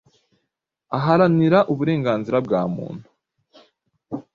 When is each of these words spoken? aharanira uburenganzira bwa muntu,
aharanira 0.97 1.59
uburenganzira 1.71 2.37
bwa 2.45 2.61
muntu, 2.73 3.05